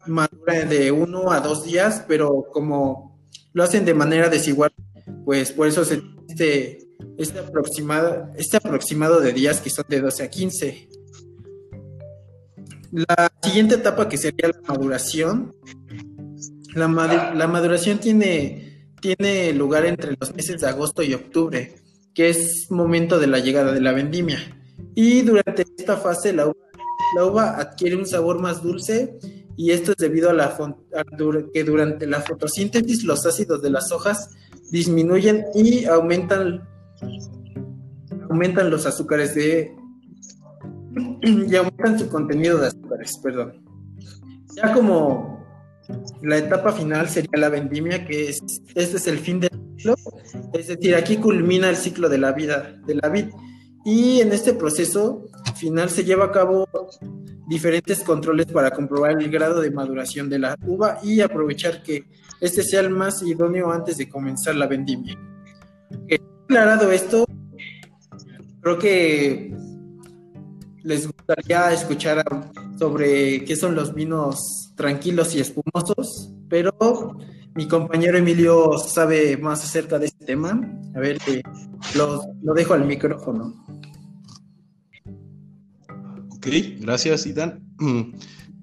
madura 0.05 0.65
de 0.65 0.91
1 0.91 1.31
a 1.31 1.39
2 1.39 1.63
días, 1.63 2.03
pero 2.07 2.45
como 2.51 3.19
lo 3.53 3.63
hacen 3.63 3.85
de 3.85 3.93
manera 3.93 4.29
desigual, 4.29 4.71
pues 5.25 5.51
por 5.51 5.67
eso 5.67 5.85
se 5.85 6.01
este, 6.27 6.79
este, 7.17 7.39
aproximado, 7.39 8.29
este 8.35 8.57
aproximado 8.57 9.21
de 9.21 9.33
días 9.33 9.61
que 9.61 9.69
son 9.69 9.85
de 9.87 10.01
12 10.01 10.23
a 10.23 10.29
15. 10.29 10.89
La 12.91 13.31
siguiente 13.41 13.75
etapa 13.75 14.09
que 14.09 14.17
sería 14.17 14.49
la 14.49 14.61
maduración. 14.67 15.55
La, 16.75 16.87
la 17.35 17.47
maduración 17.47 17.99
tiene, 17.99 18.87
tiene 18.99 19.53
lugar 19.53 19.85
entre 19.85 20.15
los 20.19 20.33
meses 20.33 20.61
de 20.61 20.67
agosto 20.67 21.03
y 21.03 21.13
octubre, 21.13 21.75
que 22.15 22.29
es 22.29 22.67
momento 22.71 23.19
de 23.19 23.27
la 23.27 23.39
llegada 23.39 23.71
de 23.71 23.81
la 23.81 23.91
vendimia. 23.91 24.39
Y 24.95 25.21
durante 25.21 25.63
esta 25.77 25.97
fase 25.97 26.33
la 26.33 26.47
uva 27.25 27.57
adquiere 27.57 27.95
un 27.95 28.05
sabor 28.05 28.39
más 28.39 28.61
dulce 28.61 29.17
y 29.55 29.71
esto 29.71 29.91
es 29.91 29.97
debido 29.97 30.29
a, 30.29 30.33
la, 30.33 30.57
que 31.53 31.63
durante 31.63 32.07
la 32.07 32.21
fotosíntesis 32.21 33.03
los 33.03 33.25
ácidos 33.25 33.61
de 33.61 33.69
las 33.69 33.91
hojas 33.91 34.29
disminuyen 34.71 35.45
y 35.53 35.85
aumentan, 35.85 36.67
aumentan 38.29 38.69
los 38.69 38.85
azúcares 38.85 39.35
de 39.35 39.75
y 41.21 41.55
aumentan 41.55 41.99
su 41.99 42.07
contenido 42.09 42.57
de 42.57 42.67
azúcares, 42.67 43.17
perdón. 43.21 43.63
Ya 44.55 44.73
como 44.73 45.43
la 46.21 46.37
etapa 46.37 46.71
final 46.71 47.09
sería 47.09 47.37
la 47.37 47.49
vendimia, 47.49 48.05
que 48.05 48.29
es 48.29 48.39
este 48.75 48.97
es 48.97 49.07
el 49.07 49.19
fin 49.19 49.39
del 49.39 49.51
ciclo, 49.77 49.95
es 50.53 50.67
decir, 50.67 50.95
aquí 50.95 51.17
culmina 51.17 51.69
el 51.69 51.75
ciclo 51.75 52.09
de 52.09 52.17
la 52.17 52.31
vida 52.31 52.75
de 52.85 52.95
la 52.95 53.09
vid 53.09 53.25
y 53.85 54.21
en 54.21 54.31
este 54.31 54.53
proceso 54.53 55.25
final 55.55 55.89
se 55.89 56.03
lleva 56.03 56.25
a 56.25 56.31
cabo 56.31 56.67
diferentes 57.47 58.01
controles 58.03 58.45
para 58.47 58.71
comprobar 58.71 59.11
el 59.21 59.29
grado 59.29 59.61
de 59.61 59.71
maduración 59.71 60.29
de 60.29 60.39
la 60.39 60.57
uva 60.65 60.99
y 61.03 61.21
aprovechar 61.21 61.83
que 61.83 62.05
este 62.39 62.63
sea 62.63 62.81
el 62.81 62.89
más 62.89 63.21
idóneo 63.21 63.71
antes 63.71 63.97
de 63.97 64.09
comenzar 64.09 64.55
la 64.55 64.67
vendimia. 64.67 65.17
Aclarado 66.45 66.91
esto, 66.91 67.25
creo 68.61 68.79
que 68.79 69.55
les 70.83 71.05
gustaría 71.05 71.71
escuchar 71.71 72.23
sobre 72.77 73.45
qué 73.45 73.55
son 73.55 73.75
los 73.75 73.93
vinos 73.93 74.73
tranquilos 74.75 75.35
y 75.35 75.39
espumosos, 75.39 76.33
pero 76.49 77.17
mi 77.55 77.67
compañero 77.67 78.17
Emilio 78.17 78.77
sabe 78.77 79.37
más 79.37 79.63
acerca 79.63 79.99
de 79.99 80.07
este 80.07 80.25
tema. 80.25 80.59
A 80.95 80.99
ver, 80.99 81.17
eh, 81.27 81.41
lo, 81.95 82.23
lo 82.41 82.53
dejo 82.53 82.73
al 82.73 82.85
micrófono. 82.85 83.53
Ok, 86.35 86.47
gracias, 86.79 87.25
Idan. 87.25 87.61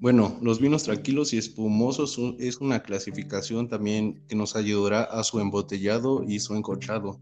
Bueno, 0.01 0.35
los 0.41 0.59
vinos 0.59 0.81
tranquilos 0.81 1.31
y 1.31 1.37
espumosos 1.37 2.19
es 2.39 2.57
una 2.57 2.81
clasificación 2.81 3.67
también 3.69 4.23
que 4.27 4.35
nos 4.35 4.55
ayudará 4.55 5.03
a 5.03 5.23
su 5.23 5.39
embotellado 5.39 6.23
y 6.27 6.39
su 6.39 6.55
encorchado. 6.55 7.19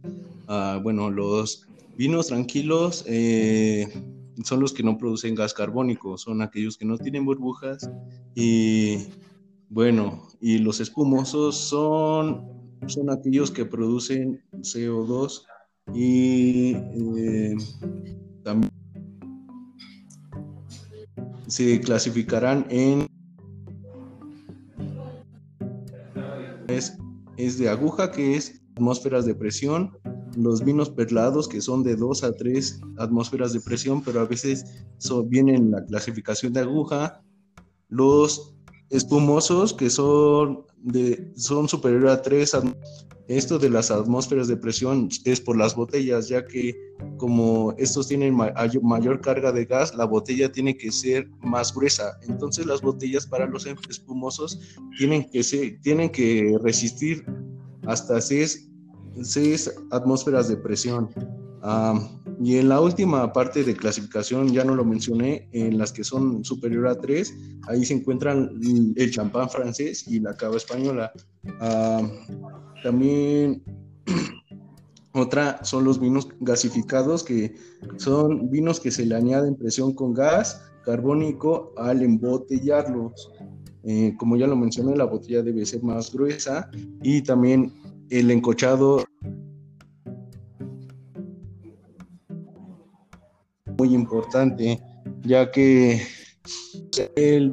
Ah, 0.48 0.80
bueno, 0.82 1.12
los 1.12 1.68
vinos 1.98 2.28
tranquilos 2.28 3.04
eh, 3.06 3.86
son 4.46 4.62
los 4.62 4.72
que 4.72 4.84
no 4.84 4.98
producen 4.98 5.36
gas 5.36 5.54
carbónico, 5.54 6.18
son 6.18 6.42
aquellos 6.42 6.78
que 6.78 6.86
no 6.86 6.98
tienen 6.98 7.26
burbujas 7.26 7.90
y 8.34 9.10
bueno, 9.70 10.28
y 10.42 10.58
los 10.58 10.80
espumosos 10.80 11.56
son, 11.56 12.48
son 12.88 13.10
aquellos 13.10 13.52
que 13.52 13.66
producen 13.66 14.42
CO2 14.62 15.44
y 15.94 16.74
eh, 16.76 17.56
también 18.44 18.72
se 21.48 21.80
clasificarán 21.82 22.66
en 22.70 23.08
es, 26.68 26.98
es 27.38 27.58
de 27.58 27.70
aguja 27.70 28.12
que 28.12 28.36
es 28.36 28.62
atmósferas 28.76 29.26
de 29.26 29.36
presión 29.36 29.92
los 30.38 30.64
vinos 30.64 30.90
perlados 30.92 31.48
que 31.48 31.60
son 31.60 31.84
de 31.84 31.96
2 31.96 32.24
a 32.24 32.34
3 32.34 32.82
atmósferas 32.98 33.54
de 33.54 33.62
presión 33.62 34.04
pero 34.04 34.22
a 34.22 34.26
veces 34.26 34.86
vienen 35.26 35.56
en 35.56 35.72
la 35.72 35.86
clasificación 35.86 36.54
de 36.54 36.62
aguja 36.62 37.24
los 37.88 38.56
espumosos 38.90 39.74
que 39.74 39.90
son 39.90 40.66
de 40.78 41.32
son 41.36 41.68
superior 41.68 42.08
a 42.08 42.22
3 42.22 42.56
esto 43.30 43.60
de 43.60 43.70
las 43.70 43.92
atmósferas 43.92 44.48
de 44.48 44.58
presión 44.58 45.08
es 45.24 45.40
por 45.40 45.56
las 45.56 45.76
botellas, 45.76 46.30
ya 46.30 46.48
que 46.48 46.76
como 47.18 47.76
estos 47.78 48.08
tienen 48.08 48.36
mayor 48.36 49.22
carga 49.22 49.52
de 49.52 49.66
gas, 49.66 49.94
la 49.94 50.06
botella 50.06 50.52
tiene 50.52 50.76
que 50.76 50.92
ser 50.92 51.30
más 51.42 51.72
gruesa. 51.72 52.18
Entonces 52.28 52.66
las 52.66 52.82
botellas 52.82 53.28
para 53.28 53.46
los 53.46 53.68
espumosos 53.68 54.60
tienen 54.98 55.30
que, 55.30 55.44
ser, 55.44 55.80
tienen 55.82 56.10
que 56.10 56.58
resistir 56.64 57.24
hasta 57.86 58.20
6, 58.20 58.68
atmósferas 59.92 60.50
de 60.50 60.58
presión. 60.58 61.08
Y 62.42 62.58
en 62.58 62.70
la 62.70 62.80
última 62.80 63.34
parte 63.34 63.64
de 63.64 63.76
clasificación, 63.76 64.50
ya 64.50 64.64
no 64.64 64.76
lo 64.76 64.86
mencioné, 64.86 65.50
en 65.52 65.78
las 65.78 65.92
que 65.92 66.04
son 66.04 66.44
superior 66.46 66.88
a 66.88 66.96
3, 66.96 67.34
ahí 67.68 67.86
se 67.86 67.96
encuentran 67.96 68.52
el 68.96 69.12
champán 69.12 69.50
francés 69.50 70.08
y 70.08 70.20
la 70.20 70.36
cava 70.36 70.58
española. 70.58 71.12
Ah, 71.60 72.02
también 72.84 73.62
otra 75.14 75.64
son 75.64 75.84
los 75.84 76.00
vinos 76.00 76.30
gasificados, 76.40 77.24
que 77.24 77.56
son 77.98 78.50
vinos 78.50 78.80
que 78.80 78.92
se 78.92 79.06
le 79.06 79.16
añaden 79.16 79.56
presión 79.56 79.94
con 79.94 80.14
gas 80.14 80.62
carbónico 80.86 81.74
al 81.78 82.02
embotellarlos. 82.02 83.32
Eh, 83.84 84.14
como 84.18 84.38
ya 84.38 84.48
lo 84.48 84.56
mencioné, 84.56 84.96
la 84.96 85.06
botella 85.06 85.42
debe 85.42 85.66
ser 85.66 85.84
más 85.84 86.12
gruesa 86.12 86.70
y 87.02 87.22
también 87.22 87.74
el 88.10 88.32
encochado 88.32 89.06
importante, 94.10 94.82
ya 95.22 95.52
que 95.52 96.02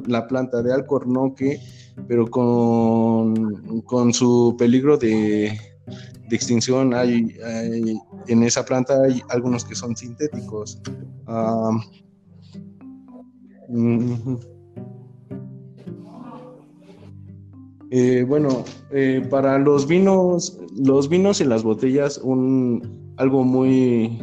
la 0.07 0.27
planta 0.27 0.63
de 0.63 0.73
alcornoque, 0.73 1.59
pero 2.07 2.27
con, 2.27 3.81
con 3.83 4.13
su 4.13 4.55
peligro 4.57 4.97
de, 4.97 5.55
de 6.29 6.35
extinción, 6.35 6.93
hay, 6.95 7.37
en 8.27 8.43
esa 8.43 8.65
planta 8.65 9.03
hay 9.03 9.21
algunos 9.29 9.63
que 9.65 9.75
son 9.75 9.95
sintéticos. 9.95 10.81
Ah, 11.27 11.71
eh, 17.91 18.25
bueno, 18.27 18.63
eh, 18.91 19.25
para 19.29 19.59
los 19.59 19.87
vinos, 19.87 20.57
los 20.75 21.07
vinos 21.07 21.39
en 21.39 21.49
las 21.49 21.63
botellas, 21.63 22.17
un, 22.23 23.13
algo 23.17 23.43
muy, 23.43 24.19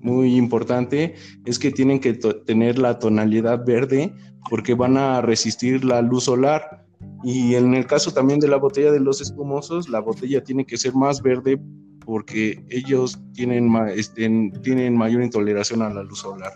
muy 0.00 0.36
importante 0.36 1.14
es 1.44 1.58
que 1.58 1.70
tienen 1.70 2.00
que 2.00 2.14
tener 2.14 2.78
la 2.78 2.98
tonalidad 2.98 3.64
verde 3.64 4.14
porque 4.48 4.74
van 4.74 4.96
a 4.96 5.20
resistir 5.20 5.84
la 5.84 6.02
luz 6.02 6.24
solar. 6.24 6.84
Y 7.24 7.54
en 7.54 7.74
el 7.74 7.86
caso 7.86 8.12
también 8.12 8.40
de 8.40 8.48
la 8.48 8.56
botella 8.56 8.92
de 8.92 9.00
los 9.00 9.20
espumosos, 9.20 9.88
la 9.88 10.00
botella 10.00 10.42
tiene 10.42 10.64
que 10.64 10.76
ser 10.76 10.94
más 10.94 11.22
verde 11.22 11.60
porque 12.04 12.64
ellos 12.70 13.18
tienen, 13.34 13.70
este, 13.94 14.30
tienen 14.62 14.96
mayor 14.96 15.22
intoleración 15.22 15.82
a 15.82 15.90
la 15.90 16.02
luz 16.02 16.20
solar 16.20 16.52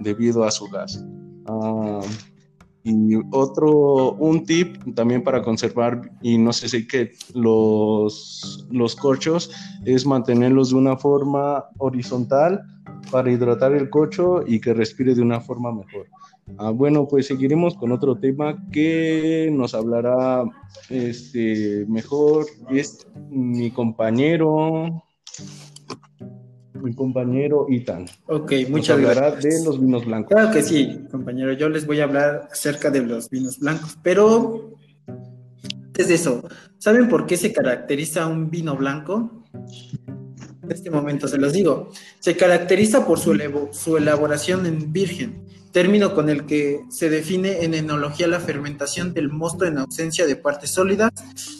debido 0.00 0.44
a 0.44 0.50
su 0.50 0.66
gas. 0.68 1.04
Ah, 1.46 2.00
y 2.84 3.16
otro, 3.32 4.12
un 4.12 4.44
tip 4.44 4.94
también 4.94 5.22
para 5.22 5.42
conservar, 5.42 6.10
y 6.22 6.38
no 6.38 6.52
sé 6.52 6.68
si 6.68 6.86
que 6.86 7.12
los, 7.34 8.66
los 8.70 8.96
corchos, 8.96 9.50
es 9.84 10.06
mantenerlos 10.06 10.70
de 10.70 10.76
una 10.76 10.96
forma 10.96 11.64
horizontal 11.78 12.62
para 13.10 13.30
hidratar 13.30 13.74
el 13.74 13.90
cocho 13.90 14.42
y 14.46 14.60
que 14.60 14.74
respire 14.74 15.14
de 15.14 15.22
una 15.22 15.40
forma 15.40 15.72
mejor. 15.72 16.06
Ah, 16.56 16.70
bueno, 16.70 17.06
pues 17.06 17.26
seguiremos 17.26 17.74
con 17.74 17.92
otro 17.92 18.16
tema 18.16 18.56
que 18.72 19.50
nos 19.52 19.74
hablará 19.74 20.44
este, 20.88 21.84
mejor. 21.88 22.46
Es 22.70 23.06
mi 23.30 23.70
compañero 23.70 25.04
mi 26.82 26.94
compañero 26.94 27.66
Itan. 27.68 28.06
Ok, 28.26 28.52
muchas 28.68 28.98
gracias. 28.98 29.60
de 29.60 29.64
los 29.64 29.80
vinos 29.80 30.04
blancos. 30.04 30.32
Claro 30.32 30.50
que 30.52 30.62
sí, 30.62 31.06
compañero. 31.10 31.52
Yo 31.52 31.68
les 31.68 31.86
voy 31.86 32.00
a 32.00 32.04
hablar 32.04 32.48
acerca 32.50 32.90
de 32.90 33.02
los 33.02 33.30
vinos 33.30 33.58
blancos, 33.58 33.98
pero 34.02 34.74
antes 35.86 36.08
de 36.08 36.14
eso, 36.14 36.44
¿saben 36.78 37.08
por 37.08 37.26
qué 37.26 37.36
se 37.36 37.52
caracteriza 37.52 38.26
un 38.26 38.50
vino 38.50 38.76
blanco? 38.76 39.44
En 40.62 40.72
este 40.72 40.90
momento 40.90 41.26
se 41.26 41.38
los 41.38 41.52
digo. 41.52 41.90
Se 42.20 42.36
caracteriza 42.36 43.06
por 43.06 43.18
su, 43.18 43.36
su 43.72 43.96
elaboración 43.96 44.66
en 44.66 44.92
virgen 44.92 45.46
término 45.78 46.12
con 46.12 46.28
el 46.28 46.44
que 46.44 46.84
se 46.88 47.08
define 47.08 47.62
en 47.62 47.72
enología 47.72 48.26
la 48.26 48.40
fermentación 48.40 49.14
del 49.14 49.30
mosto 49.30 49.64
en 49.64 49.78
ausencia 49.78 50.26
de 50.26 50.34
partes 50.34 50.70
sólidas, 50.70 51.12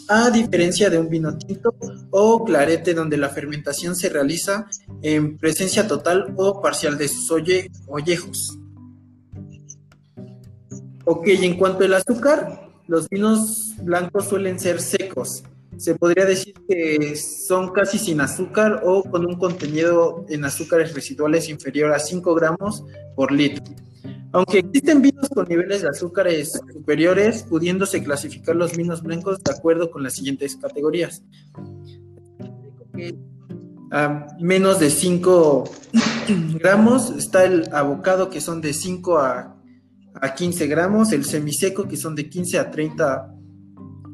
a 0.09 0.29
diferencia 0.29 0.89
de 0.89 0.99
un 0.99 1.07
vino 1.07 1.37
tinto 1.37 1.73
o 2.09 2.43
clarete 2.43 2.93
donde 2.93 3.15
la 3.15 3.29
fermentación 3.29 3.95
se 3.95 4.09
realiza 4.09 4.67
en 5.01 5.37
presencia 5.37 5.87
total 5.87 6.33
o 6.35 6.61
parcial 6.61 6.97
de 6.97 7.07
sus 7.07 7.31
ollejos. 7.31 8.59
Ok, 11.05 11.27
en 11.27 11.57
cuanto 11.57 11.85
al 11.85 11.93
azúcar, 11.93 12.69
los 12.87 13.07
vinos 13.07 13.73
blancos 13.83 14.25
suelen 14.25 14.59
ser 14.59 14.81
secos. 14.81 15.43
Se 15.77 15.95
podría 15.95 16.25
decir 16.25 16.55
que 16.67 17.15
son 17.15 17.71
casi 17.71 17.97
sin 17.97 18.19
azúcar 18.19 18.81
o 18.83 19.01
con 19.01 19.25
un 19.25 19.39
contenido 19.39 20.25
en 20.27 20.43
azúcares 20.43 20.93
residuales 20.93 21.47
inferior 21.47 21.93
a 21.93 21.99
5 21.99 22.35
gramos 22.35 22.83
por 23.15 23.31
litro. 23.31 23.63
Aunque 24.31 24.59
existen 24.59 25.01
vinos 25.01 25.27
con 25.29 25.47
niveles 25.47 25.81
de 25.81 25.89
azúcares 25.89 26.59
superiores, 26.71 27.43
pudiéndose 27.43 28.03
clasificar 28.03 28.55
los 28.55 28.77
vinos 28.77 29.01
blancos 29.01 29.43
de 29.43 29.51
acuerdo 29.51 29.89
con 29.89 30.03
las 30.03 30.13
siguientes 30.13 30.55
categorías. 30.55 31.23
A 33.91 34.27
menos 34.39 34.79
de 34.79 34.91
5 34.91 35.63
gramos 36.59 37.09
está 37.11 37.45
el 37.45 37.69
abocado 37.73 38.29
que 38.29 38.39
son 38.39 38.61
de 38.61 38.73
5 38.73 39.17
a, 39.17 39.57
a 40.13 40.35
15 40.35 40.67
gramos, 40.67 41.11
el 41.11 41.25
semiseco 41.25 41.87
que 41.87 41.97
son 41.97 42.13
de 42.15 42.29
15 42.29 42.59
a 42.59 42.69
30 42.69 43.33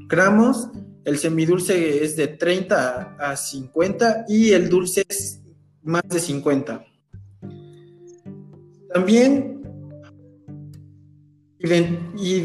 gramos, 0.08 0.70
el 1.04 1.18
semidulce 1.18 2.04
es 2.04 2.16
de 2.16 2.28
30 2.28 3.18
a 3.20 3.36
50 3.36 4.26
y 4.30 4.52
el 4.52 4.70
dulce 4.70 5.04
es 5.08 5.42
más 5.84 6.04
de 6.08 6.20
50. 6.20 6.86
También 8.94 9.55
y, 12.18 12.44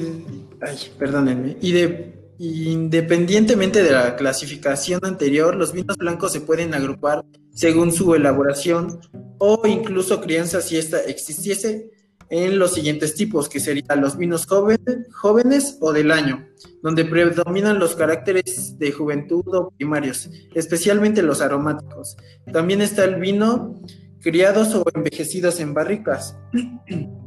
perdónenme, 0.98 1.56
y 1.60 1.72
de, 1.72 2.20
independientemente 2.38 3.82
de 3.82 3.92
la 3.92 4.16
clasificación 4.16 5.00
anterior, 5.04 5.54
los 5.54 5.72
vinos 5.72 5.96
blancos 5.96 6.32
se 6.32 6.40
pueden 6.40 6.74
agrupar 6.74 7.24
según 7.52 7.92
su 7.92 8.14
elaboración 8.14 9.00
o 9.38 9.66
incluso 9.66 10.20
crianza 10.20 10.60
si 10.60 10.76
esta 10.76 11.00
existiese 11.00 11.90
en 12.30 12.58
los 12.58 12.74
siguientes 12.74 13.14
tipos, 13.14 13.48
que 13.48 13.58
serían 13.58 14.00
los 14.00 14.16
vinos 14.16 14.46
jóvenes 14.46 15.76
o 15.80 15.92
del 15.92 16.12
año, 16.12 16.48
donde 16.80 17.04
predominan 17.04 17.80
los 17.80 17.96
caracteres 17.96 18.78
de 18.78 18.92
juventud 18.92 19.42
o 19.52 19.70
primarios, 19.70 20.30
especialmente 20.54 21.22
los 21.22 21.40
aromáticos. 21.40 22.16
También 22.52 22.82
está 22.82 23.04
el 23.04 23.16
vino 23.16 23.82
criados 24.20 24.74
o 24.76 24.84
envejecidos 24.94 25.58
en 25.60 25.74
barricas. 25.74 26.36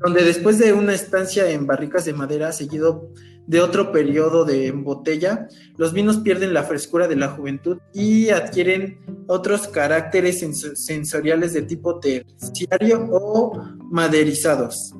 donde 0.00 0.24
después 0.24 0.58
de 0.58 0.72
una 0.72 0.94
estancia 0.94 1.50
en 1.50 1.66
barricas 1.66 2.04
de 2.04 2.12
madera 2.12 2.52
seguido 2.52 3.10
de 3.46 3.60
otro 3.60 3.92
periodo 3.92 4.44
de 4.44 4.70
botella, 4.72 5.48
los 5.76 5.94
vinos 5.94 6.18
pierden 6.18 6.52
la 6.52 6.64
frescura 6.64 7.08
de 7.08 7.16
la 7.16 7.28
juventud 7.28 7.78
y 7.94 8.28
adquieren 8.28 9.00
otros 9.26 9.68
caracteres 9.68 10.44
sensoriales 10.74 11.54
de 11.54 11.62
tipo 11.62 11.98
terciario 11.98 13.08
o 13.10 13.58
maderizados. 13.90 14.94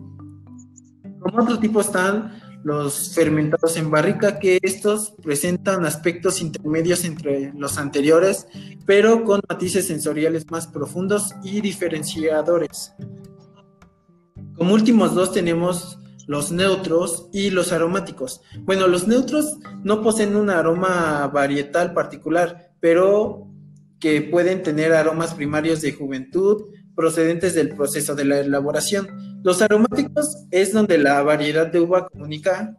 Como 1.20 1.42
otro 1.42 1.58
tipo 1.58 1.80
están 1.82 2.40
los 2.64 3.14
fermentados 3.14 3.76
en 3.76 3.90
barrica, 3.90 4.38
que 4.38 4.58
estos 4.62 5.14
presentan 5.22 5.84
aspectos 5.84 6.40
intermedios 6.40 7.04
entre 7.04 7.52
los 7.54 7.78
anteriores, 7.78 8.46
pero 8.87 9.24
con 9.24 9.40
matices 9.48 9.87
sensoriales 9.87 10.50
más 10.50 10.66
profundos 10.66 11.34
y 11.42 11.61
diferenciadores. 11.61 12.94
Como 14.59 14.75
últimos 14.75 15.14
dos 15.14 15.33
tenemos 15.33 15.99
los 16.27 16.53
neutros 16.53 17.29
y 17.33 17.51
los 17.51 17.73
aromáticos. 17.73 18.42
Bueno, 18.62 18.87
los 18.87 19.09
neutros 19.09 19.59
no 19.83 20.03
poseen 20.03 20.37
un 20.37 20.51
aroma 20.51 21.27
varietal 21.29 21.94
particular, 21.94 22.73
pero 22.81 23.49
que 24.01 24.21
pueden 24.21 24.62
tener 24.62 24.92
aromas 24.92 25.35
primarios 25.35 25.81
de 25.81 25.92
juventud 25.92 26.66
procedentes 26.94 27.55
del 27.55 27.71
proceso 27.71 28.14
de 28.16 28.25
la 28.25 28.40
elaboración. 28.40 29.40
Los 29.44 29.62
aromáticos 29.62 30.47
es 30.51 30.73
donde 30.73 30.99
la 30.99 31.23
variedad 31.23 31.68
de 31.68 31.79
uva 31.79 32.09
comunica 32.09 32.77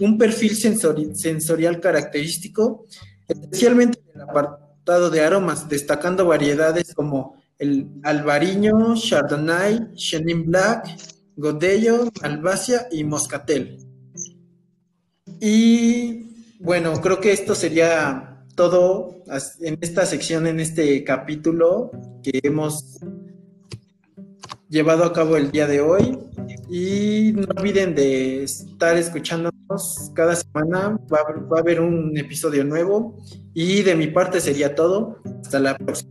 un 0.00 0.18
perfil 0.18 0.56
sensorial 0.56 1.80
característico, 1.80 2.86
especialmente 3.28 4.02
en 4.12 4.20
el 4.20 4.28
apartado 4.28 5.08
de 5.08 5.20
aromas, 5.20 5.68
destacando 5.68 6.26
variedades 6.26 6.92
como 6.92 7.36
el 7.58 7.88
albariño, 8.02 8.96
chardonnay, 8.96 9.94
chenin 9.94 10.46
black, 10.46 10.88
Godello, 11.40 12.10
Albacia 12.20 12.86
y 12.92 13.02
Moscatel. 13.02 13.78
Y 15.40 16.58
bueno, 16.60 16.92
creo 17.00 17.18
que 17.18 17.32
esto 17.32 17.54
sería 17.54 18.44
todo 18.54 19.24
en 19.60 19.78
esta 19.80 20.04
sección, 20.04 20.46
en 20.46 20.60
este 20.60 21.02
capítulo 21.02 21.90
que 22.22 22.40
hemos 22.42 22.98
llevado 24.68 25.04
a 25.04 25.14
cabo 25.14 25.38
el 25.38 25.50
día 25.50 25.66
de 25.66 25.80
hoy. 25.80 26.18
Y 26.68 27.32
no 27.34 27.46
olviden 27.56 27.94
de 27.94 28.44
estar 28.44 28.98
escuchándonos 28.98 30.10
cada 30.14 30.36
semana. 30.36 31.00
Va, 31.12 31.20
va 31.50 31.56
a 31.56 31.60
haber 31.60 31.80
un 31.80 32.16
episodio 32.18 32.64
nuevo. 32.64 33.18
Y 33.54 33.80
de 33.82 33.96
mi 33.96 34.08
parte 34.08 34.40
sería 34.40 34.74
todo. 34.74 35.22
Hasta 35.42 35.58
la 35.58 35.76
próxima. 35.78 36.10